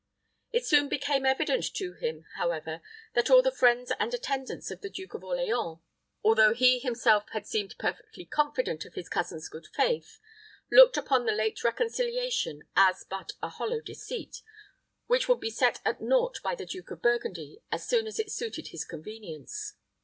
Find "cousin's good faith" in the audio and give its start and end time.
9.07-10.19